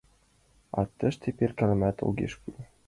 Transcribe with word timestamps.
А 0.79 0.81
тыште 0.97 1.29
перкалымат 1.37 1.97
огеш 2.07 2.33
кӱл. 2.41 2.55